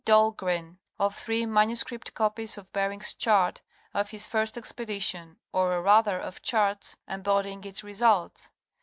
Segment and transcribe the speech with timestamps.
[0.03, 3.61] Dahlgren of three manuscript copies of Bering's chart
[3.93, 8.49] of his first expedition, or rather of charts embodying its results.